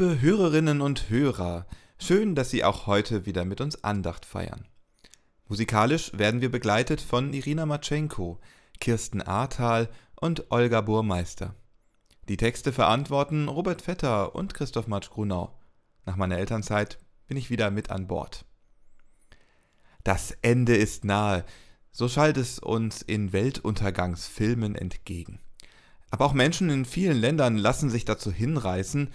Liebe 0.00 0.22
Hörerinnen 0.22 0.80
und 0.80 1.10
Hörer, 1.10 1.66
schön, 1.98 2.34
dass 2.34 2.48
Sie 2.48 2.64
auch 2.64 2.86
heute 2.86 3.26
wieder 3.26 3.44
mit 3.44 3.60
uns 3.60 3.84
Andacht 3.84 4.24
feiern. 4.24 4.66
Musikalisch 5.46 6.12
werden 6.16 6.40
wir 6.40 6.50
begleitet 6.50 7.02
von 7.02 7.34
Irina 7.34 7.66
Matschenko, 7.66 8.40
Kirsten 8.80 9.20
Ahrtal 9.20 9.90
und 10.18 10.50
Olga 10.50 10.80
Burmeister. 10.80 11.54
Die 12.30 12.38
Texte 12.38 12.72
verantworten 12.72 13.46
Robert 13.46 13.82
Vetter 13.82 14.34
und 14.34 14.54
Christoph 14.54 14.86
Matsch-Grunau. 14.86 15.54
Nach 16.06 16.16
meiner 16.16 16.38
Elternzeit 16.38 16.98
bin 17.26 17.36
ich 17.36 17.50
wieder 17.50 17.70
mit 17.70 17.90
an 17.90 18.06
Bord. 18.06 18.46
Das 20.02 20.30
Ende 20.40 20.76
ist 20.76 21.04
nahe, 21.04 21.44
so 21.92 22.08
schallt 22.08 22.38
es 22.38 22.58
uns 22.58 23.02
in 23.02 23.34
Weltuntergangsfilmen 23.34 24.76
entgegen. 24.76 25.40
Aber 26.10 26.24
auch 26.24 26.32
Menschen 26.32 26.70
in 26.70 26.86
vielen 26.86 27.18
Ländern 27.18 27.58
lassen 27.58 27.90
sich 27.90 28.06
dazu 28.06 28.32
hinreißen, 28.32 29.10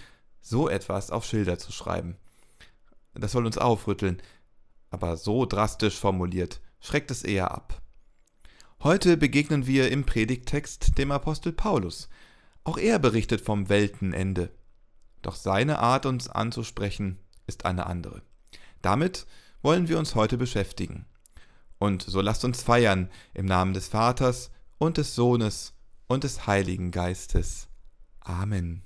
so 0.48 0.68
etwas 0.68 1.10
auf 1.10 1.24
Schilder 1.24 1.58
zu 1.58 1.72
schreiben. 1.72 2.16
Das 3.14 3.32
soll 3.32 3.46
uns 3.46 3.58
aufrütteln, 3.58 4.22
aber 4.90 5.16
so 5.16 5.46
drastisch 5.46 5.98
formuliert 5.98 6.60
schreckt 6.80 7.10
es 7.10 7.24
eher 7.24 7.50
ab. 7.50 7.82
Heute 8.82 9.16
begegnen 9.16 9.66
wir 9.66 9.90
im 9.90 10.04
Predigttext 10.04 10.98
dem 10.98 11.10
Apostel 11.10 11.52
Paulus. 11.52 12.08
Auch 12.62 12.78
er 12.78 12.98
berichtet 12.98 13.40
vom 13.40 13.68
Weltenende. 13.68 14.50
Doch 15.22 15.34
seine 15.34 15.80
Art, 15.80 16.06
uns 16.06 16.28
anzusprechen, 16.28 17.18
ist 17.46 17.64
eine 17.64 17.86
andere. 17.86 18.22
Damit 18.82 19.26
wollen 19.62 19.88
wir 19.88 19.98
uns 19.98 20.14
heute 20.14 20.36
beschäftigen. 20.36 21.06
Und 21.78 22.02
so 22.02 22.20
lasst 22.20 22.44
uns 22.44 22.62
feiern 22.62 23.10
im 23.34 23.46
Namen 23.46 23.74
des 23.74 23.88
Vaters 23.88 24.50
und 24.78 24.98
des 24.98 25.14
Sohnes 25.14 25.74
und 26.06 26.22
des 26.22 26.46
Heiligen 26.46 26.90
Geistes. 26.92 27.68
Amen. 28.20 28.85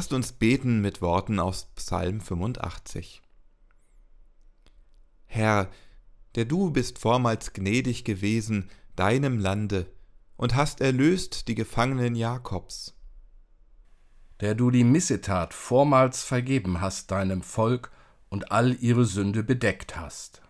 Lasst 0.00 0.14
uns 0.14 0.32
beten 0.32 0.80
mit 0.80 1.02
Worten 1.02 1.38
aus 1.38 1.66
Psalm 1.76 2.22
85. 2.22 3.20
Herr, 5.26 5.68
der 6.36 6.46
du 6.46 6.70
bist 6.70 6.98
vormals 6.98 7.52
gnädig 7.52 8.04
gewesen 8.04 8.70
deinem 8.96 9.38
Lande 9.38 9.92
und 10.38 10.54
hast 10.54 10.80
erlöst 10.80 11.48
die 11.48 11.54
Gefangenen 11.54 12.14
Jakobs. 12.14 12.94
Der 14.40 14.54
du 14.54 14.70
die 14.70 14.84
Missetat 14.84 15.52
vormals 15.52 16.24
vergeben 16.24 16.80
hast 16.80 17.10
deinem 17.10 17.42
Volk 17.42 17.90
und 18.30 18.52
all 18.52 18.82
ihre 18.82 19.04
Sünde 19.04 19.42
bedeckt 19.42 19.98
hast. 19.98 20.40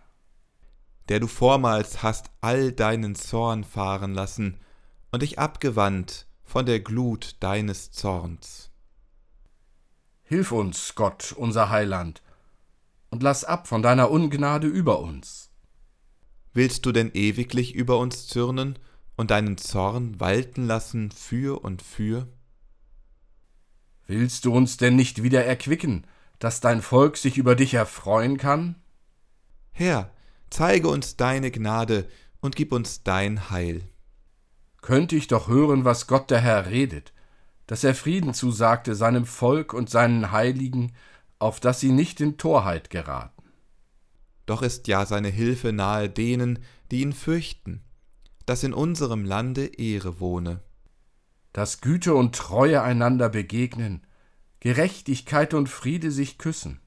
der 1.09 1.19
du 1.19 1.27
vormals 1.27 2.01
hast 2.01 2.31
all 2.39 2.71
deinen 2.71 3.15
Zorn 3.15 3.65
fahren 3.65 4.13
lassen 4.13 4.61
und 5.11 5.23
dich 5.23 5.39
abgewandt 5.39 6.25
von 6.45 6.65
der 6.65 6.79
Glut 6.79 7.35
deines 7.41 7.91
Zorns. 7.91 8.70
Hilf 10.31 10.53
uns, 10.53 10.95
Gott, 10.95 11.33
unser 11.33 11.69
Heiland, 11.69 12.21
und 13.09 13.21
lass 13.21 13.43
ab 13.43 13.67
von 13.67 13.83
deiner 13.83 14.09
Ungnade 14.09 14.65
über 14.65 15.01
uns. 15.01 15.49
Willst 16.53 16.85
du 16.85 16.93
denn 16.93 17.11
ewiglich 17.13 17.75
über 17.75 17.97
uns 17.97 18.29
zürnen 18.29 18.79
und 19.17 19.29
deinen 19.29 19.57
Zorn 19.57 20.21
walten 20.21 20.67
lassen 20.67 21.11
für 21.11 21.61
und 21.65 21.81
für? 21.81 22.29
Willst 24.07 24.45
du 24.45 24.55
uns 24.55 24.77
denn 24.77 24.95
nicht 24.95 25.21
wieder 25.21 25.43
erquicken, 25.43 26.07
dass 26.39 26.61
dein 26.61 26.81
Volk 26.81 27.17
sich 27.17 27.37
über 27.37 27.55
dich 27.55 27.73
erfreuen 27.73 28.37
kann? 28.37 28.75
Herr, 29.73 30.13
zeige 30.49 30.87
uns 30.87 31.17
deine 31.17 31.51
Gnade 31.51 32.07
und 32.39 32.55
gib 32.55 32.71
uns 32.71 33.03
dein 33.03 33.49
Heil. 33.49 33.81
Könnte 34.79 35.17
ich 35.17 35.27
doch 35.27 35.49
hören, 35.49 35.83
was 35.83 36.07
Gott 36.07 36.31
der 36.31 36.39
Herr 36.39 36.67
redet, 36.67 37.11
dass 37.67 37.83
er 37.83 37.95
Frieden 37.95 38.33
zusagte 38.33 38.95
seinem 38.95 39.25
Volk 39.25 39.73
und 39.73 39.89
seinen 39.89 40.31
Heiligen, 40.31 40.93
auf 41.39 41.59
dass 41.59 41.79
sie 41.79 41.91
nicht 41.91 42.21
in 42.21 42.37
Torheit 42.37 42.89
geraten. 42.89 43.43
Doch 44.45 44.61
ist 44.61 44.87
ja 44.87 45.05
seine 45.05 45.29
Hilfe 45.29 45.71
nahe 45.71 46.09
denen, 46.09 46.59
die 46.91 47.01
ihn 47.01 47.13
fürchten, 47.13 47.81
dass 48.45 48.63
in 48.63 48.73
unserem 48.73 49.23
Lande 49.23 49.65
Ehre 49.65 50.19
wohne. 50.19 50.61
Dass 51.53 51.81
Güte 51.81 52.13
und 52.15 52.35
Treue 52.35 52.81
einander 52.81 53.29
begegnen, 53.29 54.05
Gerechtigkeit 54.59 55.53
und 55.53 55.69
Friede 55.69 56.11
sich 56.11 56.37
küssen. 56.37 56.79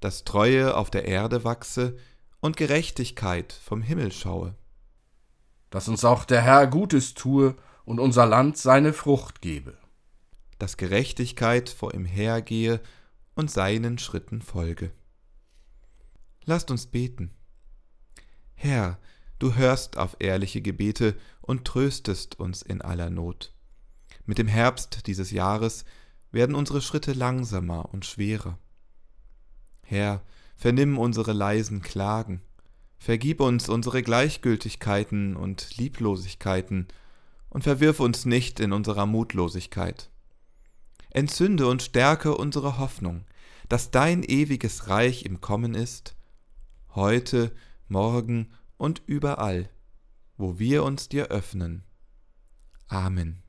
Dass 0.00 0.24
Treue 0.24 0.76
auf 0.76 0.90
der 0.90 1.04
Erde 1.04 1.44
wachse 1.44 1.96
und 2.40 2.56
Gerechtigkeit 2.56 3.52
vom 3.52 3.82
Himmel 3.82 4.12
schaue. 4.12 4.54
Dass 5.70 5.88
uns 5.88 6.04
auch 6.04 6.24
der 6.24 6.40
Herr 6.40 6.66
Gutes 6.66 7.14
tue 7.14 7.54
und 7.84 8.00
unser 8.00 8.26
Land 8.26 8.56
seine 8.56 8.92
Frucht 8.92 9.40
gebe. 9.40 9.76
Dass 10.60 10.76
Gerechtigkeit 10.76 11.70
vor 11.70 11.94
ihm 11.94 12.04
hergehe 12.04 12.80
und 13.34 13.50
seinen 13.50 13.96
Schritten 13.96 14.42
folge. 14.42 14.92
Lasst 16.44 16.70
uns 16.70 16.86
beten. 16.86 17.30
Herr, 18.54 18.98
du 19.38 19.54
hörst 19.54 19.96
auf 19.96 20.16
ehrliche 20.18 20.60
Gebete 20.60 21.16
und 21.40 21.64
tröstest 21.64 22.38
uns 22.38 22.60
in 22.60 22.82
aller 22.82 23.08
Not. 23.08 23.54
Mit 24.26 24.36
dem 24.36 24.48
Herbst 24.48 25.06
dieses 25.06 25.30
Jahres 25.30 25.86
werden 26.30 26.54
unsere 26.54 26.82
Schritte 26.82 27.14
langsamer 27.14 27.88
und 27.94 28.04
schwerer. 28.04 28.58
Herr, 29.82 30.22
vernimm 30.56 30.98
unsere 30.98 31.32
leisen 31.32 31.80
Klagen, 31.80 32.42
vergib 32.98 33.40
uns 33.40 33.70
unsere 33.70 34.02
Gleichgültigkeiten 34.02 35.36
und 35.36 35.78
Lieblosigkeiten 35.78 36.86
und 37.48 37.64
verwirf 37.64 37.98
uns 37.98 38.26
nicht 38.26 38.60
in 38.60 38.74
unserer 38.74 39.06
Mutlosigkeit. 39.06 40.10
Entzünde 41.10 41.66
und 41.66 41.82
stärke 41.82 42.36
unsere 42.36 42.78
Hoffnung, 42.78 43.24
dass 43.68 43.90
dein 43.90 44.22
ewiges 44.22 44.88
Reich 44.88 45.24
im 45.24 45.40
Kommen 45.40 45.74
ist, 45.74 46.16
heute, 46.94 47.52
morgen 47.88 48.50
und 48.76 49.02
überall, 49.06 49.68
wo 50.36 50.58
wir 50.58 50.84
uns 50.84 51.08
dir 51.08 51.26
öffnen. 51.26 51.84
Amen. 52.88 53.42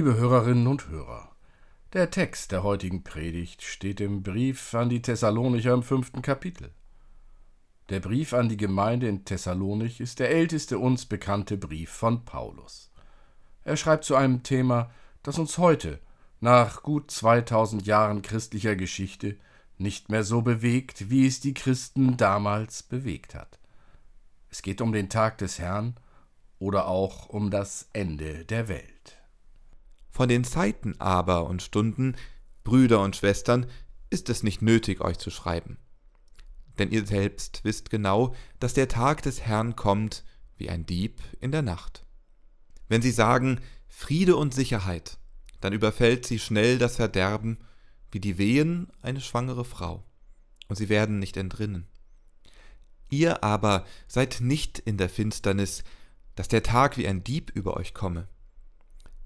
Liebe 0.00 0.16
Hörerinnen 0.16 0.66
und 0.66 0.88
Hörer, 0.88 1.30
der 1.92 2.10
Text 2.10 2.52
der 2.52 2.62
heutigen 2.62 3.04
Predigt 3.04 3.60
steht 3.60 4.00
im 4.00 4.22
Brief 4.22 4.72
an 4.72 4.88
die 4.88 5.02
Thessalonicher 5.02 5.74
im 5.74 5.82
fünften 5.82 6.22
Kapitel. 6.22 6.70
Der 7.90 8.00
Brief 8.00 8.32
an 8.32 8.48
die 8.48 8.56
Gemeinde 8.56 9.08
in 9.08 9.26
Thessalonich 9.26 10.00
ist 10.00 10.18
der 10.18 10.30
älteste 10.30 10.78
uns 10.78 11.04
bekannte 11.04 11.58
Brief 11.58 11.90
von 11.90 12.24
Paulus. 12.24 12.90
Er 13.62 13.76
schreibt 13.76 14.04
zu 14.06 14.16
einem 14.16 14.42
Thema, 14.42 14.90
das 15.22 15.38
uns 15.38 15.58
heute, 15.58 16.00
nach 16.40 16.82
gut 16.82 17.10
2000 17.10 17.84
Jahren 17.86 18.22
christlicher 18.22 18.76
Geschichte, 18.76 19.36
nicht 19.76 20.08
mehr 20.08 20.24
so 20.24 20.40
bewegt, 20.40 21.10
wie 21.10 21.26
es 21.26 21.40
die 21.40 21.52
Christen 21.52 22.16
damals 22.16 22.82
bewegt 22.82 23.34
hat. 23.34 23.58
Es 24.48 24.62
geht 24.62 24.80
um 24.80 24.92
den 24.92 25.10
Tag 25.10 25.36
des 25.36 25.58
Herrn 25.58 25.94
oder 26.58 26.88
auch 26.88 27.28
um 27.28 27.50
das 27.50 27.90
Ende 27.92 28.46
der 28.46 28.68
Welt. 28.68 29.19
Von 30.10 30.28
den 30.28 30.44
Zeiten 30.44 31.00
aber 31.00 31.46
und 31.46 31.62
Stunden, 31.62 32.16
Brüder 32.64 33.00
und 33.00 33.16
Schwestern, 33.16 33.66
ist 34.10 34.28
es 34.28 34.42
nicht 34.42 34.60
nötig, 34.60 35.00
euch 35.00 35.18
zu 35.18 35.30
schreiben. 35.30 35.78
Denn 36.78 36.90
ihr 36.90 37.06
selbst 37.06 37.60
wisst 37.64 37.90
genau, 37.90 38.34
dass 38.58 38.74
der 38.74 38.88
Tag 38.88 39.22
des 39.22 39.42
Herrn 39.42 39.76
kommt 39.76 40.24
wie 40.56 40.70
ein 40.70 40.86
Dieb 40.86 41.20
in 41.40 41.52
der 41.52 41.62
Nacht. 41.62 42.04
Wenn 42.88 43.02
sie 43.02 43.12
sagen 43.12 43.60
Friede 43.88 44.36
und 44.36 44.54
Sicherheit, 44.54 45.18
dann 45.60 45.72
überfällt 45.72 46.26
sie 46.26 46.38
schnell 46.38 46.78
das 46.78 46.96
Verderben 46.96 47.58
wie 48.10 48.20
die 48.20 48.38
Wehen 48.38 48.88
eine 49.02 49.20
schwangere 49.20 49.64
Frau, 49.64 50.02
und 50.68 50.76
sie 50.76 50.88
werden 50.88 51.18
nicht 51.18 51.36
entrinnen. 51.36 51.86
Ihr 53.08 53.44
aber 53.44 53.84
seid 54.08 54.40
nicht 54.40 54.78
in 54.78 54.96
der 54.96 55.08
Finsternis, 55.08 55.84
dass 56.34 56.48
der 56.48 56.62
Tag 56.62 56.96
wie 56.96 57.06
ein 57.06 57.22
Dieb 57.24 57.50
über 57.54 57.76
euch 57.76 57.92
komme. 57.92 58.28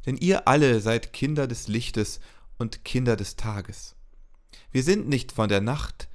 Denn 0.06 0.16
ihr 0.16 0.48
alle 0.48 0.80
seid 0.80 1.12
Kinder 1.12 1.46
des 1.46 1.68
Lichtes 1.68 2.20
und 2.58 2.84
Kinder 2.84 3.16
des 3.16 3.36
Tages. 3.36 3.96
Wir 4.70 4.82
sind 4.82 5.08
nicht 5.08 5.32
von 5.32 5.48
der 5.48 5.60
Nacht 5.60 6.08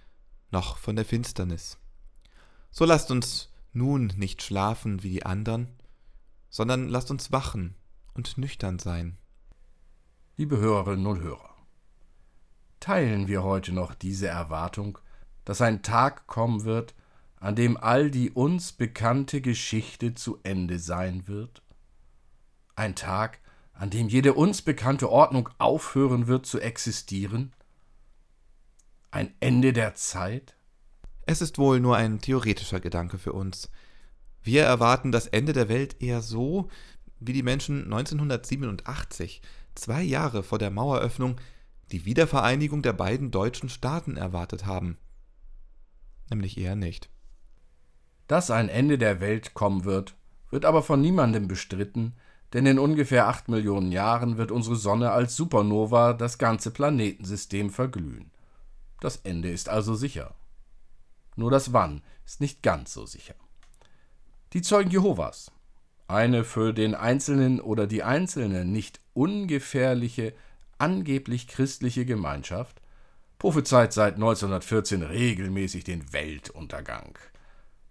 noch 0.51 0.77
von 0.77 0.96
der 0.96 1.05
Finsternis. 1.05 1.77
So 2.72 2.86
lasst 2.86 3.12
uns 3.12 3.50
nun 3.74 4.13
nicht 4.17 4.41
schlafen 4.41 5.03
wie 5.03 5.10
die 5.10 5.25
anderen, 5.25 5.67
sondern 6.50 6.88
lasst 6.89 7.12
uns 7.12 7.31
wachen 7.31 7.75
und 8.13 8.38
nüchtern 8.38 8.79
sein. 8.79 9.17
Liebe 10.38 10.58
Hörerinnen 10.58 11.05
und 11.05 11.22
Hörer, 11.22 11.55
teilen 12.79 13.27
wir 13.27 13.43
heute 13.43 13.72
noch 13.72 13.93
diese 13.93 14.27
Erwartung, 14.27 14.98
dass 15.46 15.62
ein 15.62 15.84
Tag 15.84 16.27
kommen 16.27 16.63
wird, 16.63 16.96
an 17.39 17.55
dem 17.55 17.77
all 17.77 18.12
die 18.12 18.31
uns 18.31 18.72
bekannte 18.72 19.41
Geschichte 19.41 20.13
zu 20.13 20.39
Ende 20.43 20.79
sein 20.79 21.27
wird? 21.27 21.62
Ein 22.75 22.96
Tag, 22.96 23.39
an 23.79 23.89
dem 23.89 24.09
jede 24.09 24.33
uns 24.33 24.62
bekannte 24.62 25.09
Ordnung 25.09 25.50
aufhören 25.57 26.27
wird 26.27 26.45
zu 26.45 26.59
existieren? 26.59 27.53
Ein 29.09 29.33
Ende 29.39 29.71
der 29.71 29.95
Zeit? 29.95 30.57
Es 31.25 31.41
ist 31.41 31.57
wohl 31.57 31.79
nur 31.79 31.95
ein 31.95 32.19
theoretischer 32.19 32.81
Gedanke 32.81 33.17
für 33.17 33.31
uns. 33.31 33.71
Wir 34.41 34.63
erwarten 34.63 35.13
das 35.13 35.27
Ende 35.27 35.53
der 35.53 35.69
Welt 35.69 36.01
eher 36.01 36.21
so, 36.21 36.67
wie 37.21 37.31
die 37.31 37.41
Menschen 37.41 37.86
1987, 37.86 39.41
zwei 39.75 40.01
Jahre 40.01 40.43
vor 40.43 40.59
der 40.59 40.71
Maueröffnung, 40.71 41.38
die 41.93 42.03
Wiedervereinigung 42.03 42.81
der 42.81 42.93
beiden 42.93 43.31
deutschen 43.31 43.69
Staaten 43.69 44.17
erwartet 44.17 44.65
haben. 44.65 44.98
Nämlich 46.29 46.57
eher 46.57 46.75
nicht. 46.75 47.09
Dass 48.27 48.51
ein 48.51 48.67
Ende 48.67 48.98
der 48.98 49.21
Welt 49.21 49.53
kommen 49.53 49.86
wird, 49.86 50.17
wird 50.50 50.65
aber 50.65 50.83
von 50.83 51.00
niemandem 51.00 51.48
bestritten, 51.48 52.17
denn 52.53 52.65
in 52.65 52.79
ungefähr 52.79 53.27
acht 53.27 53.48
Millionen 53.48 53.91
Jahren 53.91 54.38
wird 54.38 54.51
unsere 54.51 54.75
Sonne 54.75 55.12
als 55.12 55.36
Supernova 55.36 56.13
das 56.13 56.38
ganze 56.38 56.72
Planetensystem 56.72 57.70
verglühen. 57.70 58.32
Das 59.00 59.18
Ende 59.18 59.51
ist 59.51 59.70
also 59.70 59.96
sicher. 59.96 60.36
Nur 61.36 61.51
das 61.51 61.74
Wann 61.74 62.01
ist 62.25 62.41
nicht 62.41 62.63
ganz 62.63 62.94
so 62.94 63.06
sicher. 63.06 63.36
Die 64.53 64.62
Zeugen 64.62 64.89
Jehovas, 64.89 65.51
eine 66.08 66.44
für 66.44 66.74
den 66.74 66.96
Einzelnen 66.96 67.62
oder 67.62 67.86
die 67.86 68.03
Einzelne 68.03 68.65
nicht 68.65 69.00
ungefährliche, 69.13 70.34
angeblich 70.79 71.48
christliche 71.48 72.06
Gemeinschaft, 72.06 72.82
prophezeit 73.38 73.94
seit 73.94 74.15
1914 74.15 75.03
regelmäßig 75.03 75.84
den 75.84 76.12
Weltuntergang. 76.12 77.18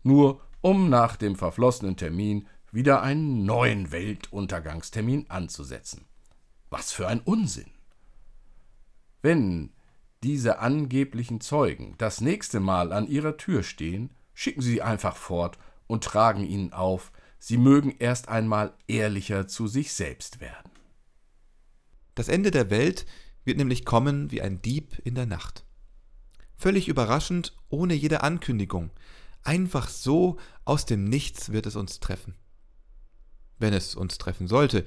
Nur 0.02 0.40
um 0.60 0.90
nach 0.90 1.16
dem 1.16 1.36
verflossenen 1.36 1.96
Termin 1.96 2.46
wieder 2.72 3.02
einen 3.02 3.44
neuen 3.44 3.92
Weltuntergangstermin 3.92 5.30
anzusetzen. 5.30 6.06
Was 6.70 6.92
für 6.92 7.08
ein 7.08 7.20
Unsinn! 7.20 7.70
Wenn 9.22 9.72
diese 10.22 10.58
angeblichen 10.58 11.40
Zeugen 11.40 11.94
das 11.98 12.20
nächste 12.20 12.60
Mal 12.60 12.92
an 12.92 13.06
ihrer 13.06 13.36
Tür 13.36 13.62
stehen, 13.62 14.10
schicken 14.34 14.62
Sie 14.62 14.82
einfach 14.82 15.16
fort 15.16 15.58
und 15.86 16.04
tragen 16.04 16.44
ihnen 16.44 16.72
auf, 16.72 17.12
sie 17.38 17.56
mögen 17.56 17.94
erst 17.98 18.28
einmal 18.28 18.74
ehrlicher 18.86 19.48
zu 19.48 19.66
sich 19.66 19.92
selbst 19.92 20.40
werden. 20.40 20.70
Das 22.14 22.28
Ende 22.28 22.50
der 22.50 22.70
Welt 22.70 23.06
wird 23.44 23.58
nämlich 23.58 23.84
kommen 23.84 24.30
wie 24.30 24.42
ein 24.42 24.60
Dieb 24.60 25.00
in 25.04 25.14
der 25.14 25.26
Nacht. 25.26 25.64
Völlig 26.56 26.88
überraschend, 26.88 27.56
ohne 27.68 27.94
jede 27.94 28.22
Ankündigung. 28.22 28.90
Einfach 29.44 29.88
so 29.88 30.38
aus 30.64 30.84
dem 30.84 31.04
Nichts 31.04 31.52
wird 31.52 31.66
es 31.66 31.76
uns 31.76 32.00
treffen. 32.00 32.34
Wenn 33.58 33.72
es 33.72 33.94
uns 33.94 34.18
treffen 34.18 34.48
sollte. 34.48 34.84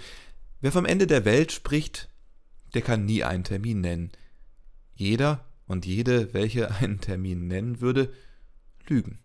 Wer 0.61 0.71
vom 0.71 0.85
Ende 0.85 1.07
der 1.07 1.25
Welt 1.25 1.51
spricht, 1.51 2.09
der 2.73 2.81
kann 2.81 3.05
nie 3.05 3.23
einen 3.23 3.43
Termin 3.43 3.81
nennen. 3.81 4.11
Jeder 4.93 5.45
und 5.67 5.85
jede, 5.85 6.33
welche 6.33 6.71
einen 6.75 7.01
Termin 7.01 7.47
nennen 7.47 7.81
würde, 7.81 8.13
lügen. 8.87 9.19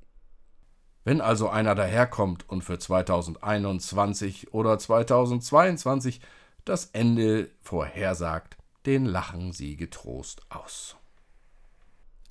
Wenn 1.05 1.21
also 1.21 1.49
einer 1.49 1.77
daherkommt 1.77 2.49
und 2.49 2.63
für 2.63 2.79
2021 2.79 4.53
oder 4.53 4.77
2022 4.77 6.21
das 6.65 6.87
Ende 6.87 7.49
vorhersagt, 7.61 8.57
den 8.87 9.05
lachen 9.05 9.53
sie 9.53 9.77
getrost 9.77 10.43
aus. 10.49 10.97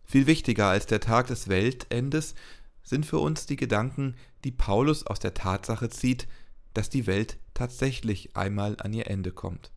Viel 0.04 0.28
wichtiger 0.28 0.68
als 0.68 0.86
der 0.86 1.00
Tag 1.00 1.28
des 1.28 1.48
Weltendes 1.48 2.36
sind 2.84 3.06
für 3.06 3.20
uns 3.20 3.46
die 3.46 3.56
Gedanken, 3.56 4.16
die 4.44 4.52
Paulus 4.52 5.08
aus 5.08 5.20
der 5.20 5.34
Tatsache 5.34 5.90
zieht, 5.90 6.28
dass 6.76 6.90
die 6.90 7.08
Welt 7.08 7.40
tatsächlich 7.56 8.36
einmal 8.36 8.78
an 8.80 8.94
ihr 8.94 9.08
Ende 9.08 9.32
kommt. 9.32 9.72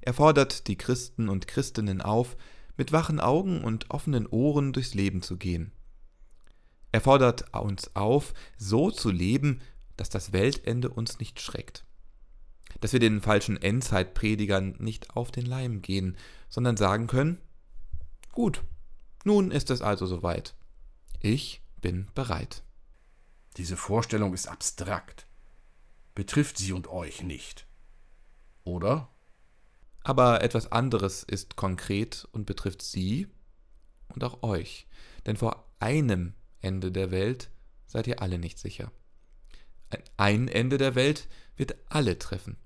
Er 0.00 0.14
fordert 0.14 0.66
die 0.66 0.76
Christen 0.76 1.28
und 1.28 1.46
Christinnen 1.46 2.00
auf, 2.00 2.36
mit 2.76 2.92
wachen 2.92 3.20
Augen 3.20 3.62
und 3.62 3.90
offenen 3.90 4.26
Ohren 4.26 4.72
durchs 4.72 4.94
Leben 4.94 5.22
zu 5.22 5.36
gehen. 5.36 5.72
Er 6.92 7.00
fordert 7.00 7.54
uns 7.54 7.94
auf, 7.94 8.34
so 8.56 8.90
zu 8.90 9.10
leben, 9.10 9.60
dass 9.96 10.08
das 10.08 10.32
Weltende 10.32 10.88
uns 10.88 11.18
nicht 11.18 11.40
schreckt. 11.40 11.84
Dass 12.80 12.92
wir 12.92 13.00
den 13.00 13.20
falschen 13.20 13.60
Endzeitpredigern 13.60 14.76
nicht 14.78 15.16
auf 15.16 15.30
den 15.30 15.46
Leim 15.46 15.82
gehen, 15.82 16.16
sondern 16.48 16.76
sagen 16.76 17.06
können, 17.06 17.38
gut, 18.32 18.62
nun 19.24 19.50
ist 19.50 19.70
es 19.70 19.82
also 19.82 20.06
soweit. 20.06 20.54
Ich 21.20 21.62
bin 21.80 22.08
bereit. 22.14 22.62
Diese 23.56 23.76
Vorstellung 23.76 24.34
ist 24.34 24.48
abstrakt, 24.48 25.25
betrifft 26.16 26.58
sie 26.58 26.72
und 26.72 26.88
euch 26.88 27.22
nicht. 27.22 27.68
Oder? 28.64 29.14
Aber 30.02 30.42
etwas 30.42 30.72
anderes 30.72 31.22
ist 31.22 31.54
konkret 31.54 32.26
und 32.32 32.46
betrifft 32.46 32.82
sie 32.82 33.28
und 34.08 34.24
auch 34.24 34.42
euch. 34.42 34.88
Denn 35.26 35.36
vor 35.36 35.70
einem 35.78 36.34
Ende 36.60 36.90
der 36.90 37.12
Welt 37.12 37.50
seid 37.86 38.08
ihr 38.08 38.22
alle 38.22 38.38
nicht 38.38 38.58
sicher. 38.58 38.90
Ein 40.16 40.48
Ende 40.48 40.78
der 40.78 40.94
Welt 40.96 41.28
wird 41.56 41.76
alle 41.88 42.18
treffen. 42.18 42.56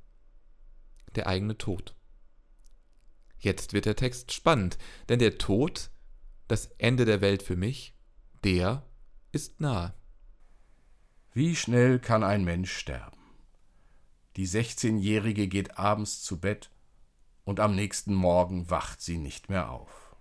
Der 1.17 1.27
eigene 1.27 1.59
Tod. 1.59 1.97
Jetzt 3.39 3.73
wird 3.73 3.85
der 3.85 3.97
Text 3.97 4.33
spannend, 4.33 4.79
denn 5.09 5.19
der 5.19 5.39
Tod, 5.39 5.91
das 6.47 6.67
Ende 6.79 7.05
der 7.05 7.21
Welt 7.21 7.43
für 7.43 7.57
mich, 7.57 7.95
der 8.45 8.87
ist 9.33 9.61
nahe. 9.61 9.93
Wie 11.33 11.57
schnell 11.57 11.99
kann 11.99 12.23
ein 12.23 12.45
Mensch 12.45 12.73
sterben? 12.73 13.20
Die 14.41 14.49
16-Jährige 14.49 15.49
geht 15.49 15.79
abends 15.79 16.23
zu 16.23 16.41
Bett 16.41 16.71
und 17.45 17.61
am 17.61 17.75
nächsten 17.75 18.15
Morgen 18.15 18.71
wacht 18.71 19.03
sie 19.03 19.19
nicht 19.19 19.51
mehr 19.51 19.71
auf. 19.71 20.17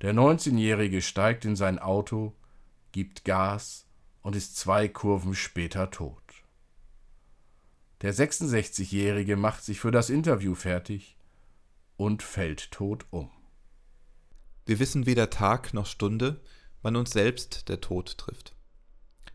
Der 0.00 0.14
19-Jährige 0.14 1.02
steigt 1.02 1.44
in 1.44 1.56
sein 1.56 1.78
Auto 1.78 2.34
gibt 2.92 3.26
Gas 3.26 3.84
und 4.22 4.34
ist 4.34 4.56
zwei 4.56 4.88
Kurven 4.88 5.34
später 5.34 5.90
tot. 5.90 6.22
Der 8.00 8.14
66-Jährige 8.14 9.36
macht 9.36 9.62
sich 9.62 9.78
für 9.78 9.90
das 9.90 10.08
Interview 10.08 10.54
fertig 10.54 11.18
und 11.98 12.22
fällt 12.22 12.70
tot 12.70 13.04
um. 13.10 13.30
Wir 14.64 14.78
wissen 14.78 15.04
weder 15.04 15.28
Tag 15.28 15.74
noch 15.74 15.84
Stunde, 15.84 16.40
wann 16.80 16.96
uns 16.96 17.10
selbst 17.10 17.68
der 17.68 17.82
Tod 17.82 18.16
trifft. 18.16 18.56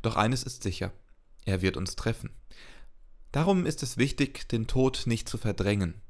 Doch 0.02 0.16
eines 0.16 0.42
ist 0.42 0.64
sicher, 0.64 0.92
er 1.46 1.62
wird 1.62 1.78
uns 1.78 1.96
treffen. 1.96 2.32
Darum 3.32 3.66
ist 3.66 3.82
es 3.82 3.98
wichtig, 3.98 4.50
den 4.50 4.68
Tod 4.68 5.04
nicht 5.06 5.30
zu 5.30 5.38
verdrängen. 5.38 6.02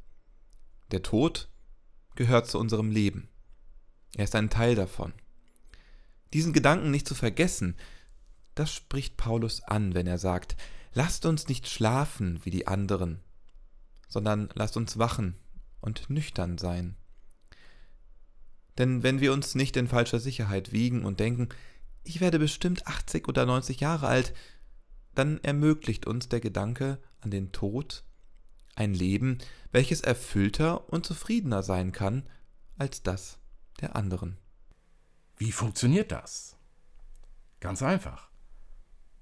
Der 0.92 1.04
Tod 1.04 1.50
gehört 2.16 2.48
zu 2.48 2.58
unserem 2.58 2.90
Leben. 2.90 3.30
Er 4.16 4.24
ist 4.24 4.36
ein 4.36 4.50
Teil 4.50 4.76
davon. 4.76 5.14
Diesen 6.34 6.54
Gedanken 6.54 6.92
nicht 6.92 7.08
zu 7.08 7.16
vergessen, 7.16 7.76
das 8.56 8.74
spricht 8.74 9.18
Paulus 9.18 9.62
an, 9.62 9.94
wenn 9.94 10.08
er 10.08 10.18
sagt, 10.18 10.58
lasst 10.94 11.26
uns 11.26 11.48
nicht 11.48 11.70
schlafen 11.70 12.40
wie 12.44 12.50
die 12.50 12.68
anderen, 12.68 13.20
sondern 14.08 14.50
lasst 14.54 14.76
uns 14.76 14.98
wachen 14.98 15.36
und 15.80 16.10
nüchtern 16.10 16.58
sein. 16.58 16.96
Denn 18.78 19.04
wenn 19.04 19.22
wir 19.22 19.32
uns 19.34 19.56
nicht 19.56 19.78
in 19.78 19.88
falscher 19.88 20.20
Sicherheit 20.20 20.72
wiegen 20.72 21.06
und 21.06 21.20
denken, 21.20 21.50
ich 22.04 22.20
werde 22.20 22.40
bestimmt 22.40 22.88
80 22.88 23.28
oder 23.28 23.46
90 23.46 23.80
Jahre 23.80 24.08
alt, 24.08 24.34
dann 25.14 25.40
ermöglicht 25.44 26.08
uns 26.08 26.30
der 26.30 26.40
Gedanke 26.40 27.00
an 27.22 27.32
den 27.32 27.52
Tod 27.52 28.04
ein 28.76 28.94
Leben, 28.94 29.38
welches 29.72 30.02
erfüllter 30.02 30.90
und 30.90 31.06
zufriedener 31.06 31.64
sein 31.64 31.92
kann 31.92 32.24
als 32.78 33.04
das 33.04 33.38
der 33.80 33.96
anderen. 33.96 34.38
Wie 35.38 35.52
funktioniert 35.52 36.12
das? 36.12 36.58
Ganz 37.60 37.82
einfach. 37.82 38.30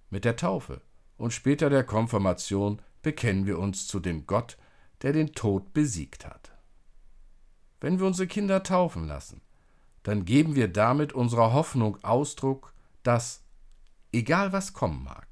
Mit 0.09 0.25
der 0.25 0.35
Taufe 0.35 0.81
und 1.17 1.33
später 1.33 1.69
der 1.69 1.83
Konfirmation 1.83 2.81
bekennen 3.01 3.45
wir 3.45 3.59
uns 3.59 3.87
zu 3.87 3.99
dem 3.99 4.25
Gott, 4.25 4.57
der 5.01 5.13
den 5.13 5.33
Tod 5.33 5.73
besiegt 5.73 6.25
hat. 6.25 6.51
Wenn 7.79 7.99
wir 7.99 8.07
unsere 8.07 8.27
Kinder 8.27 8.63
taufen 8.63 9.07
lassen, 9.07 9.41
dann 10.03 10.25
geben 10.25 10.55
wir 10.55 10.67
damit 10.67 11.13
unserer 11.13 11.53
Hoffnung 11.53 12.03
Ausdruck, 12.03 12.73
dass, 13.03 13.43
egal 14.11 14.51
was 14.51 14.73
kommen 14.73 15.03
mag, 15.03 15.28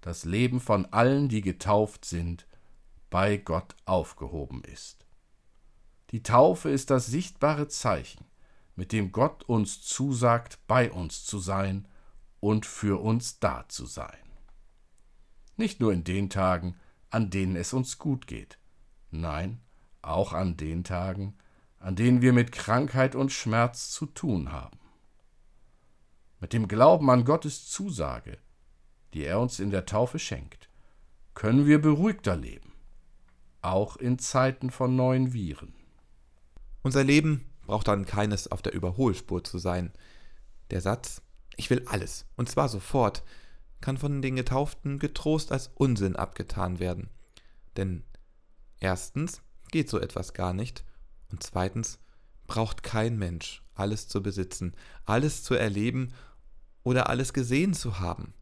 das 0.00 0.24
Leben 0.24 0.60
von 0.60 0.86
allen, 0.86 1.28
die 1.28 1.40
getauft 1.40 2.04
sind, 2.04 2.46
bei 3.10 3.36
Gott 3.36 3.76
aufgehoben 3.84 4.62
ist. 4.64 5.06
Die 6.10 6.22
Taufe 6.22 6.70
ist 6.70 6.90
das 6.90 7.06
sichtbare 7.06 7.68
Zeichen, 7.68 8.24
mit 8.76 8.92
dem 8.92 9.12
Gott 9.12 9.44
uns 9.44 9.82
zusagt, 9.82 10.58
bei 10.66 10.90
uns 10.90 11.24
zu 11.24 11.38
sein 11.38 11.86
und 12.40 12.66
für 12.66 13.00
uns 13.00 13.38
da 13.38 13.68
zu 13.68 13.86
sein. 13.86 14.16
Nicht 15.56 15.80
nur 15.80 15.92
in 15.92 16.04
den 16.04 16.30
Tagen, 16.30 16.76
an 17.10 17.30
denen 17.30 17.56
es 17.56 17.72
uns 17.72 17.98
gut 17.98 18.26
geht, 18.26 18.58
nein, 19.10 19.60
auch 20.02 20.32
an 20.32 20.56
den 20.56 20.84
Tagen, 20.84 21.36
an 21.78 21.96
denen 21.96 22.22
wir 22.22 22.32
mit 22.32 22.52
Krankheit 22.52 23.14
und 23.14 23.32
Schmerz 23.32 23.90
zu 23.90 24.06
tun 24.06 24.52
haben. 24.52 24.78
mit 26.40 26.54
dem 26.54 26.68
Glauben 26.68 27.10
an 27.10 27.26
Gottes 27.26 27.68
Zusage, 27.68 28.38
die 29.14 29.24
er 29.24 29.40
uns 29.40 29.60
in 29.60 29.70
der 29.70 29.86
Taufe 29.86 30.18
schenkt, 30.18 30.68
können 31.34 31.66
wir 31.66 31.80
beruhigter 31.80 32.36
leben, 32.36 32.72
auch 33.62 33.96
in 33.96 34.18
Zeiten 34.18 34.70
von 34.70 34.96
neuen 34.96 35.32
Viren. 35.32 35.74
Unser 36.82 37.04
Leben 37.04 37.44
braucht 37.66 37.88
dann 37.88 38.06
keines 38.06 38.50
auf 38.50 38.62
der 38.62 38.72
Überholspur 38.72 39.44
zu 39.44 39.58
sein. 39.58 39.92
Der 40.70 40.80
Satz 40.80 41.22
Ich 41.56 41.70
will 41.70 41.84
alles, 41.86 42.26
und 42.36 42.48
zwar 42.48 42.68
sofort, 42.68 43.22
kann 43.80 43.96
von 43.96 44.22
den 44.22 44.36
Getauften 44.36 44.98
getrost 44.98 45.52
als 45.52 45.70
Unsinn 45.74 46.16
abgetan 46.16 46.78
werden. 46.78 47.08
Denn 47.76 48.02
erstens 48.78 49.42
geht 49.70 49.88
so 49.88 49.98
etwas 49.98 50.34
gar 50.34 50.52
nicht, 50.52 50.84
und 51.30 51.42
zweitens 51.42 51.98
braucht 52.46 52.82
kein 52.82 53.18
Mensch 53.18 53.62
alles 53.74 54.08
zu 54.08 54.22
besitzen, 54.22 54.74
alles 55.04 55.42
zu 55.42 55.54
erleben 55.54 56.12
oder 56.82 57.08
alles 57.08 57.32
gesehen 57.32 57.72
zu 57.72 58.00
haben. 58.00 58.34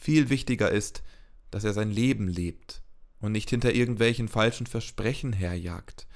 Viel 0.00 0.30
wichtiger 0.30 0.70
ist, 0.70 1.02
dass 1.50 1.64
er 1.64 1.74
sein 1.74 1.90
Leben 1.90 2.26
lebt 2.26 2.82
und 3.20 3.32
nicht 3.32 3.50
hinter 3.50 3.74
irgendwelchen 3.74 4.28
falschen 4.28 4.66
Versprechen 4.66 5.34
herjagt. 5.34 6.06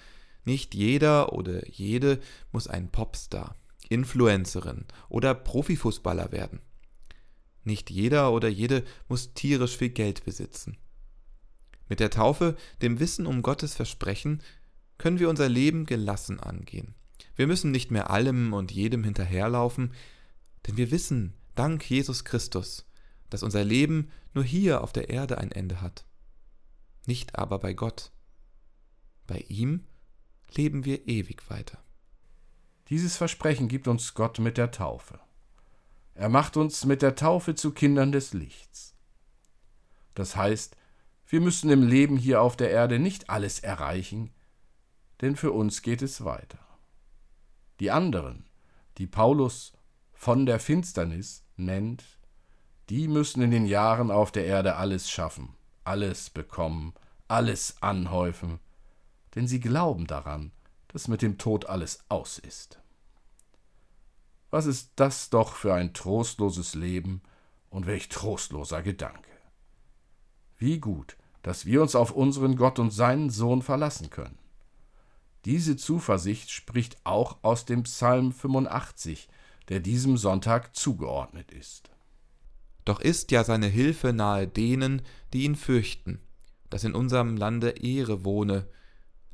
Nicht 0.46 0.74
jeder 0.74 1.34
oder 1.34 1.68
jede 1.68 2.18
muss 2.50 2.66
ein 2.66 2.90
Popstar, 2.90 3.56
Influencerin 3.90 4.86
oder 5.10 5.34
Profifußballer 5.34 6.32
werden. 6.32 6.60
Nicht 7.62 7.90
jeder 7.90 8.32
oder 8.32 8.48
jede 8.48 8.84
muss 9.06 9.34
tierisch 9.34 9.76
viel 9.76 9.90
Geld 9.90 10.24
besitzen. 10.24 10.78
Mit 11.90 12.00
der 12.00 12.10
Taufe, 12.10 12.56
dem 12.80 13.00
Wissen 13.00 13.26
um 13.26 13.42
Gottes 13.42 13.74
Versprechen, 13.74 14.42
können 14.96 15.18
wir 15.18 15.28
unser 15.28 15.50
Leben 15.50 15.84
gelassen 15.84 16.40
angehen. 16.40 16.94
Wir 17.36 17.46
müssen 17.46 17.70
nicht 17.70 17.90
mehr 17.90 18.08
allem 18.08 18.54
und 18.54 18.72
jedem 18.72 19.04
hinterherlaufen, 19.04 19.92
denn 20.66 20.78
wir 20.78 20.90
wissen, 20.90 21.34
dank 21.54 21.88
Jesus 21.90 22.24
Christus, 22.24 22.86
dass 23.34 23.42
unser 23.42 23.64
Leben 23.64 24.12
nur 24.32 24.44
hier 24.44 24.80
auf 24.80 24.92
der 24.92 25.10
Erde 25.10 25.38
ein 25.38 25.50
Ende 25.50 25.80
hat. 25.80 26.06
Nicht 27.04 27.36
aber 27.36 27.58
bei 27.58 27.74
Gott. 27.74 28.12
Bei 29.26 29.38
ihm 29.48 29.88
leben 30.52 30.84
wir 30.84 31.08
ewig 31.08 31.50
weiter. 31.50 31.82
Dieses 32.90 33.16
Versprechen 33.16 33.66
gibt 33.66 33.88
uns 33.88 34.14
Gott 34.14 34.38
mit 34.38 34.56
der 34.56 34.70
Taufe. 34.70 35.18
Er 36.14 36.28
macht 36.28 36.56
uns 36.56 36.84
mit 36.84 37.02
der 37.02 37.16
Taufe 37.16 37.56
zu 37.56 37.72
Kindern 37.72 38.12
des 38.12 38.34
Lichts. 38.34 38.94
Das 40.14 40.36
heißt, 40.36 40.76
wir 41.26 41.40
müssen 41.40 41.70
im 41.70 41.82
Leben 41.82 42.16
hier 42.16 42.40
auf 42.40 42.54
der 42.56 42.70
Erde 42.70 43.00
nicht 43.00 43.30
alles 43.30 43.58
erreichen, 43.58 44.30
denn 45.22 45.34
für 45.34 45.50
uns 45.50 45.82
geht 45.82 46.02
es 46.02 46.24
weiter. 46.24 46.60
Die 47.80 47.90
anderen, 47.90 48.48
die 48.98 49.08
Paulus 49.08 49.72
von 50.12 50.46
der 50.46 50.60
Finsternis 50.60 51.44
nennt, 51.56 52.13
die 52.90 53.08
müssen 53.08 53.42
in 53.42 53.50
den 53.50 53.66
Jahren 53.66 54.10
auf 54.10 54.32
der 54.32 54.46
Erde 54.46 54.76
alles 54.76 55.10
schaffen, 55.10 55.54
alles 55.84 56.30
bekommen, 56.30 56.94
alles 57.28 57.76
anhäufen, 57.80 58.60
denn 59.34 59.46
sie 59.46 59.60
glauben 59.60 60.06
daran, 60.06 60.52
dass 60.88 61.08
mit 61.08 61.22
dem 61.22 61.38
Tod 61.38 61.66
alles 61.66 62.04
aus 62.08 62.38
ist. 62.38 62.80
Was 64.50 64.66
ist 64.66 64.92
das 64.96 65.30
doch 65.30 65.54
für 65.54 65.74
ein 65.74 65.94
trostloses 65.94 66.74
Leben 66.74 67.22
und 67.74 67.86
welch 67.86 68.08
trostloser 68.08 68.82
Gedanke. 68.82 69.30
Wie 70.56 70.78
gut, 70.78 71.16
dass 71.42 71.66
wir 71.66 71.82
uns 71.82 71.96
auf 71.96 72.12
unseren 72.12 72.54
Gott 72.56 72.78
und 72.78 72.92
seinen 72.92 73.30
Sohn 73.30 73.62
verlassen 73.62 74.10
können. 74.10 74.38
Diese 75.44 75.76
Zuversicht 75.76 76.52
spricht 76.52 76.96
auch 77.04 77.38
aus 77.42 77.64
dem 77.64 77.82
Psalm 77.82 78.32
85, 78.32 79.28
der 79.68 79.80
diesem 79.80 80.16
Sonntag 80.16 80.76
zugeordnet 80.76 81.50
ist. 81.50 81.90
Doch 82.84 83.00
ist 83.00 83.30
ja 83.30 83.44
seine 83.44 83.66
Hilfe 83.66 84.12
nahe 84.12 84.46
denen, 84.46 85.02
die 85.32 85.44
ihn 85.44 85.56
fürchten, 85.56 86.20
dass 86.70 86.84
in 86.84 86.94
unserem 86.94 87.36
Lande 87.36 87.70
Ehre 87.70 88.24
wohne, 88.24 88.66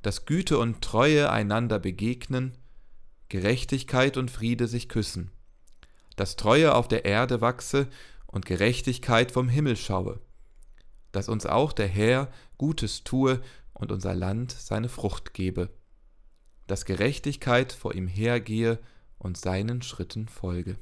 dass 0.02 0.24
Güte 0.24 0.58
und 0.58 0.82
Treue 0.82 1.30
einander 1.30 1.78
begegnen, 1.78 2.56
Gerechtigkeit 3.28 4.16
und 4.16 4.30
Friede 4.30 4.66
sich 4.66 4.88
küssen, 4.88 5.30
dass 6.16 6.36
Treue 6.36 6.74
auf 6.74 6.88
der 6.88 7.04
Erde 7.04 7.40
wachse 7.40 7.88
und 8.26 8.46
Gerechtigkeit 8.46 9.32
vom 9.32 9.48
Himmel 9.48 9.76
schaue, 9.76 10.20
dass 11.12 11.28
uns 11.28 11.46
auch 11.46 11.72
der 11.72 11.88
Herr 11.88 12.30
Gutes 12.58 13.04
tue 13.04 13.40
und 13.72 13.90
unser 13.90 14.14
Land 14.14 14.52
seine 14.52 14.88
Frucht 14.88 15.34
gebe, 15.34 15.70
dass 16.66 16.84
Gerechtigkeit 16.84 17.72
vor 17.72 17.94
ihm 17.94 18.06
hergehe 18.06 18.78
und 19.18 19.36
seinen 19.36 19.82
Schritten 19.82 20.28
folge. 20.28 20.78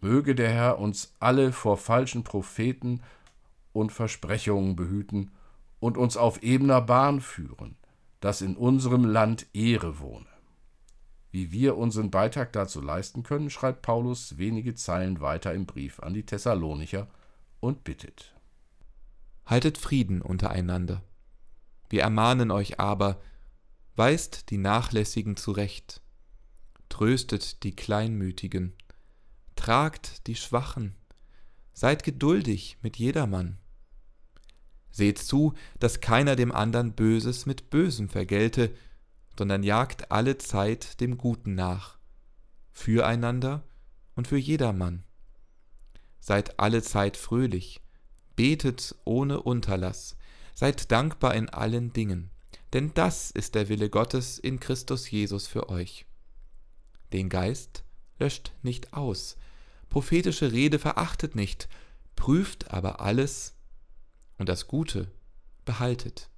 Möge 0.00 0.34
der 0.34 0.50
Herr 0.50 0.78
uns 0.78 1.14
alle 1.18 1.52
vor 1.52 1.76
falschen 1.76 2.24
Propheten 2.24 3.02
und 3.72 3.92
Versprechungen 3.92 4.76
behüten 4.76 5.30
und 5.80 5.96
uns 5.96 6.16
auf 6.16 6.42
ebener 6.42 6.80
Bahn 6.80 7.20
führen, 7.20 7.76
dass 8.20 8.40
in 8.40 8.56
unserem 8.56 9.04
Land 9.04 9.46
Ehre 9.52 9.98
wohne. 9.98 10.26
Wie 11.30 11.52
wir 11.52 11.76
unseren 11.76 12.10
Beitrag 12.10 12.52
dazu 12.52 12.80
leisten 12.80 13.22
können, 13.22 13.50
schreibt 13.50 13.82
Paulus 13.82 14.38
wenige 14.38 14.74
Zeilen 14.74 15.20
weiter 15.20 15.52
im 15.52 15.66
Brief 15.66 16.00
an 16.00 16.14
die 16.14 16.24
Thessalonicher 16.24 17.06
und 17.60 17.84
bittet. 17.84 18.34
Haltet 19.44 19.78
Frieden 19.78 20.22
untereinander. 20.22 21.02
Wir 21.90 22.02
ermahnen 22.02 22.50
euch 22.50 22.80
aber, 22.80 23.20
weist 23.96 24.50
die 24.50 24.58
Nachlässigen 24.58 25.36
zurecht, 25.36 26.00
tröstet 26.88 27.62
die 27.62 27.74
Kleinmütigen, 27.74 28.74
tragt 29.58 30.26
die 30.28 30.36
Schwachen, 30.36 30.94
seid 31.72 32.04
geduldig 32.04 32.78
mit 32.80 32.96
jedermann. 32.96 33.58
Seht 34.90 35.18
zu, 35.18 35.52
dass 35.78 36.00
keiner 36.00 36.36
dem 36.36 36.52
andern 36.52 36.92
Böses 36.92 37.44
mit 37.44 37.68
Bösem 37.68 38.08
vergelte, 38.08 38.72
sondern 39.36 39.62
jagt 39.62 40.10
alle 40.10 40.38
Zeit 40.38 41.00
dem 41.00 41.18
Guten 41.18 41.54
nach, 41.54 41.98
füreinander 42.72 43.64
und 44.14 44.28
für 44.28 44.38
jedermann. 44.38 45.04
Seid 46.20 46.58
alle 46.58 46.82
Zeit 46.82 47.16
fröhlich, 47.16 47.80
betet 48.36 48.94
ohne 49.04 49.42
Unterlass, 49.42 50.16
seid 50.54 50.90
dankbar 50.92 51.34
in 51.34 51.48
allen 51.48 51.92
Dingen, 51.92 52.30
denn 52.72 52.94
das 52.94 53.30
ist 53.30 53.54
der 53.54 53.68
Wille 53.68 53.90
Gottes 53.90 54.38
in 54.38 54.60
Christus 54.60 55.10
Jesus 55.10 55.46
für 55.46 55.68
euch. 55.68 56.06
Den 57.12 57.28
Geist 57.28 57.84
löscht 58.18 58.52
nicht 58.62 58.92
aus, 58.92 59.36
prophetische 59.88 60.52
Rede 60.52 60.78
verachtet 60.78 61.34
nicht, 61.34 61.68
prüft 62.16 62.72
aber 62.72 63.00
alles 63.00 63.54
und 64.38 64.48
das 64.48 64.66
Gute 64.66 65.10
behaltet. 65.64 66.30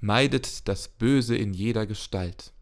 Meidet 0.00 0.68
das 0.68 0.88
Böse 0.88 1.36
in 1.36 1.54
jeder 1.54 1.86
Gestalt. 1.86 2.52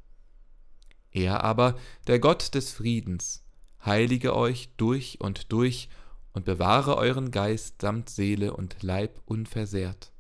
Er 1.11 1.45
aber, 1.45 1.79
der 2.07 2.19
Gott 2.19 2.55
des 2.55 2.73
Friedens, 2.73 3.45
heilige 3.85 4.35
euch 4.35 4.71
durch 4.77 5.21
und 5.21 5.53
durch 5.53 5.89
und 6.33 6.45
bewahre 6.45 6.97
euren 6.97 7.31
Geist 7.31 7.83
samt 7.83 8.09
Seele 8.09 8.55
und 8.55 8.83
Leib 8.83 9.21
unversehrt, 9.27 10.13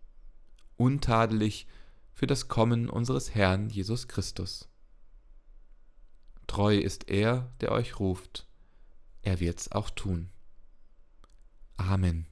untadelig 0.76 1.66
für 2.12 2.26
das 2.26 2.48
Kommen 2.48 2.90
unseres 2.90 3.34
Herrn 3.34 3.70
Jesus 3.70 4.08
Christus. 4.08 4.68
Treu 6.46 6.76
ist 6.76 7.08
er, 7.08 7.52
der 7.60 7.72
euch 7.72 7.98
ruft, 7.98 8.46
er 9.22 9.40
wird's 9.40 9.70
auch 9.72 9.90
tun. 9.90 10.30
Amen. 11.76 12.26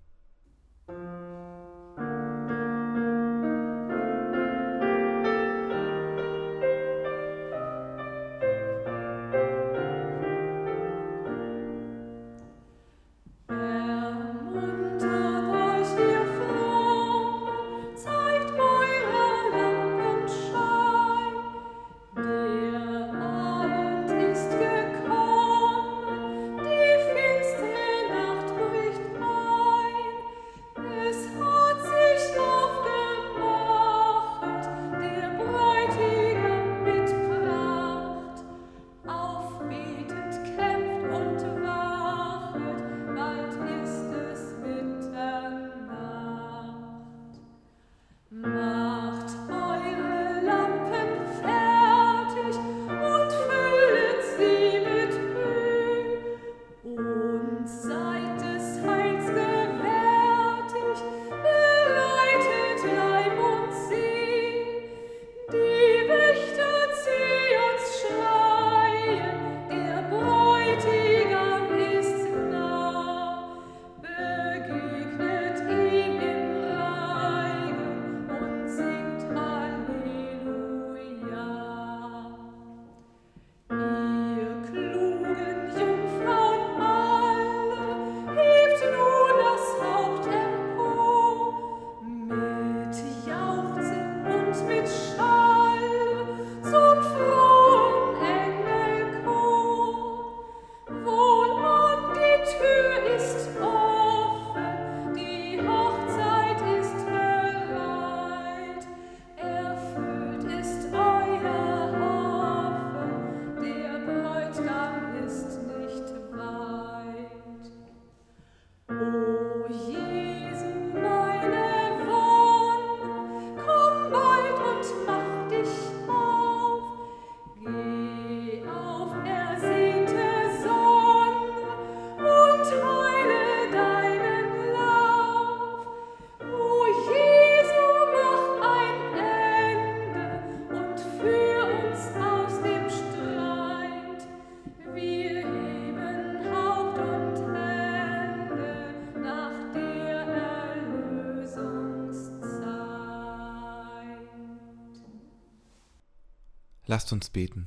Lasst 157.01 157.15
uns 157.15 157.31
beten. 157.31 157.67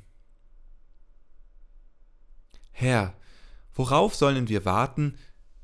Herr, 2.71 3.15
worauf 3.73 4.13
sollen 4.13 4.47
wir 4.47 4.63
warten, 4.63 5.17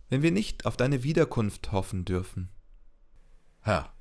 wenn 0.10 0.23
wir 0.23 0.32
nicht 0.32 0.65
auf 0.65 0.75
deine 0.75 1.03
Wiederkunft 1.03 1.71
hoffen 1.71 2.03
dürfen? 2.03 2.49
Herr, 3.62 3.93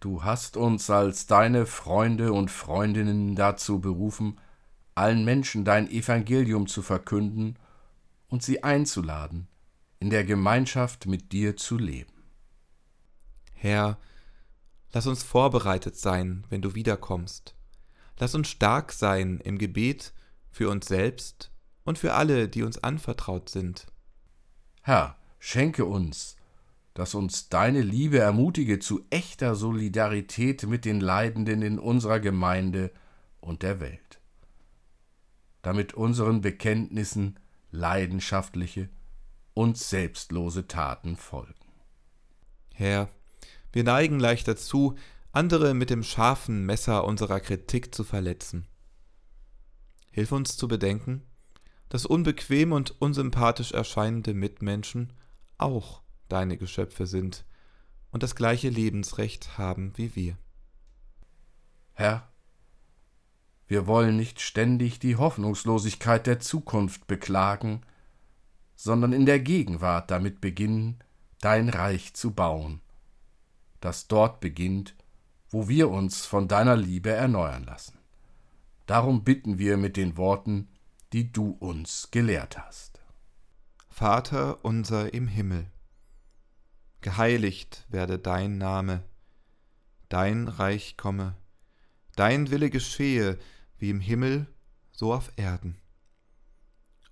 du 0.00 0.24
hast 0.24 0.56
uns 0.56 0.90
als 0.90 1.28
deine 1.28 1.66
Freunde 1.66 2.32
und 2.32 2.50
Freundinnen 2.50 3.36
dazu 3.36 3.80
berufen, 3.80 4.40
allen 4.96 5.24
Menschen 5.24 5.64
dein 5.64 5.88
Evangelium 5.88 6.66
zu 6.66 6.82
verkünden 6.82 7.60
und 8.26 8.42
sie 8.42 8.64
einzuladen, 8.64 9.46
in 10.00 10.10
der 10.10 10.24
Gemeinschaft 10.24 11.06
mit 11.06 11.30
dir 11.30 11.56
zu 11.56 11.78
leben. 11.78 12.24
Herr, 13.52 14.00
lass 14.90 15.06
uns 15.06 15.22
vorbereitet 15.22 15.94
sein, 15.96 16.44
wenn 16.48 16.60
du 16.60 16.74
wiederkommst. 16.74 17.55
Lass 18.18 18.34
uns 18.34 18.48
stark 18.48 18.92
sein 18.92 19.40
im 19.40 19.58
Gebet 19.58 20.12
für 20.50 20.70
uns 20.70 20.86
selbst 20.86 21.50
und 21.84 21.98
für 21.98 22.14
alle, 22.14 22.48
die 22.48 22.62
uns 22.62 22.82
anvertraut 22.82 23.48
sind. 23.48 23.86
Herr, 24.82 25.18
schenke 25.38 25.84
uns, 25.84 26.36
dass 26.94 27.14
uns 27.14 27.50
deine 27.50 27.82
Liebe 27.82 28.18
ermutige 28.18 28.78
zu 28.78 29.04
echter 29.10 29.54
Solidarität 29.54 30.62
mit 30.66 30.84
den 30.84 31.00
Leidenden 31.00 31.60
in 31.60 31.78
unserer 31.78 32.20
Gemeinde 32.20 32.90
und 33.40 33.62
der 33.62 33.80
Welt, 33.80 34.20
damit 35.60 35.92
unseren 35.92 36.40
Bekenntnissen 36.40 37.38
leidenschaftliche 37.70 38.88
und 39.52 39.76
selbstlose 39.76 40.66
Taten 40.66 41.16
folgen. 41.16 41.54
Herr, 42.72 43.10
wir 43.72 43.84
neigen 43.84 44.18
leicht 44.18 44.48
dazu, 44.48 44.96
andere 45.36 45.74
mit 45.74 45.90
dem 45.90 46.02
scharfen 46.02 46.64
Messer 46.64 47.04
unserer 47.04 47.40
Kritik 47.40 47.94
zu 47.94 48.04
verletzen. 48.04 48.66
Hilf 50.10 50.32
uns 50.32 50.56
zu 50.56 50.66
bedenken, 50.66 51.24
dass 51.90 52.06
unbequem 52.06 52.72
und 52.72 53.02
unsympathisch 53.02 53.72
erscheinende 53.72 54.32
Mitmenschen 54.32 55.12
auch 55.58 56.00
deine 56.28 56.56
Geschöpfe 56.56 57.06
sind 57.06 57.44
und 58.12 58.22
das 58.22 58.34
gleiche 58.34 58.70
Lebensrecht 58.70 59.58
haben 59.58 59.92
wie 59.96 60.16
wir. 60.16 60.38
Herr, 61.92 62.32
wir 63.68 63.86
wollen 63.86 64.16
nicht 64.16 64.40
ständig 64.40 65.00
die 65.00 65.16
Hoffnungslosigkeit 65.16 66.26
der 66.26 66.40
Zukunft 66.40 67.06
beklagen, 67.06 67.82
sondern 68.74 69.12
in 69.12 69.26
der 69.26 69.40
Gegenwart 69.40 70.10
damit 70.10 70.40
beginnen, 70.40 70.98
dein 71.42 71.68
Reich 71.68 72.14
zu 72.14 72.30
bauen, 72.30 72.80
das 73.80 74.08
dort 74.08 74.40
beginnt, 74.40 74.95
wo 75.56 75.68
wir 75.68 75.88
uns 75.88 76.26
von 76.26 76.48
deiner 76.48 76.76
Liebe 76.76 77.12
erneuern 77.12 77.64
lassen. 77.64 77.98
Darum 78.84 79.24
bitten 79.24 79.58
wir 79.58 79.78
mit 79.78 79.96
den 79.96 80.18
Worten, 80.18 80.68
die 81.14 81.32
du 81.32 81.48
uns 81.48 82.10
gelehrt 82.10 82.58
hast. 82.58 83.00
Vater 83.88 84.62
unser 84.66 85.14
im 85.14 85.28
Himmel, 85.28 85.64
geheiligt 87.00 87.86
werde 87.88 88.18
dein 88.18 88.58
Name, 88.58 89.02
dein 90.10 90.48
Reich 90.48 90.98
komme, 90.98 91.38
dein 92.16 92.50
Wille 92.50 92.68
geschehe, 92.68 93.38
wie 93.78 93.88
im 93.88 94.00
Himmel, 94.00 94.46
so 94.92 95.14
auf 95.14 95.32
Erden. 95.36 95.78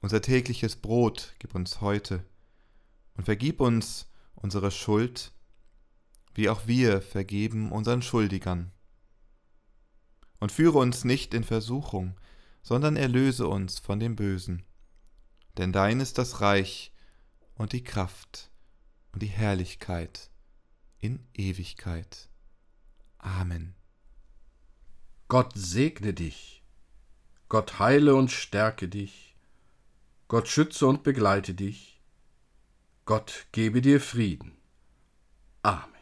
Unser 0.02 0.20
tägliches 0.20 0.76
Brot 0.76 1.35
gib 1.38 1.54
uns 1.54 1.80
heute 1.80 2.22
und 3.14 3.24
vergib 3.24 3.62
uns 3.62 4.12
unsere 4.35 4.70
Schuld, 4.70 5.33
wie 6.35 6.49
auch 6.49 6.66
wir 6.66 7.01
vergeben 7.01 7.73
unseren 7.73 8.03
Schuldigern. 8.03 8.70
Und 10.40 10.53
führe 10.53 10.79
uns 10.79 11.05
nicht 11.05 11.33
in 11.33 11.44
Versuchung, 11.44 12.16
sondern 12.62 12.97
erlöse 12.97 13.47
uns 13.47 13.79
von 13.79 14.01
dem 14.01 14.16
Bösen. 14.16 14.64
Denn 15.57 15.73
dein 15.73 16.01
ist 16.01 16.18
das 16.18 16.40
Reich 16.40 16.92
und 17.55 17.73
die 17.73 17.85
Kraft 17.85 18.51
und 19.12 19.23
die 19.23 19.29
Herrlichkeit 19.29 20.31
in 20.99 21.20
Ewigkeit. 21.35 22.29
Amen. 23.18 23.75
Gott 25.29 25.53
segne 25.55 26.12
dich, 26.12 26.62
Gott 27.49 27.79
heile 27.79 28.14
und 28.14 28.31
stärke 28.31 28.88
dich, 28.88 29.37
Gott 30.29 30.49
schütze 30.49 30.87
und 30.87 31.03
begleite 31.03 31.55
dich, 31.55 32.01
Gott 33.05 33.47
gebe 33.53 33.81
dir 33.81 34.01
Frieden. 34.01 34.57
Amen. 35.62 35.93